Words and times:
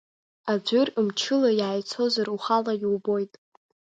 Аӡәыр 0.51 0.87
мчыла 1.05 1.51
иааицозар 1.59 2.27
ухала 2.35 2.73
иубоит. 2.83 3.33